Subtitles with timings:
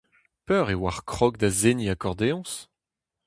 [0.45, 2.51] Peur e oac'h krog da seniñ akordeoñs?